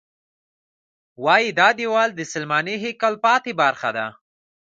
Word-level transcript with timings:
وایي 1.23 1.49
دا 1.59 1.69
دیوال 1.79 2.09
د 2.15 2.21
سلیماني 2.31 2.75
هیکل 2.83 3.13
پاتې 3.25 3.51
برخه 3.61 3.89
ده. 3.97 4.07